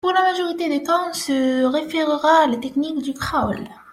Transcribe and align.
Pour 0.03 0.13
la 0.13 0.23
majorité 0.23 0.67
des 0.67 0.81
cas, 0.81 0.97
on 1.11 1.13
se 1.13 1.63
référera 1.65 2.41
à 2.41 2.47
la 2.47 2.57
technique 2.57 3.03
du 3.03 3.13
crawl. 3.13 3.65